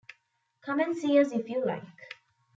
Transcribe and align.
Come 0.65 0.79
and 0.79 0.97
see 0.97 1.19
us 1.19 1.31
if 1.31 1.47
you 1.47 1.63
like. 1.63 2.15